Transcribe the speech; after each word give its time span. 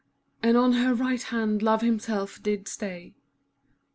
And 0.41 0.57
on 0.57 0.71
her 0.71 0.95
right 0.95 1.21
hand 1.21 1.61
Love 1.61 1.81
himself 1.81 2.41
did 2.41 2.67
stay. 2.67 3.13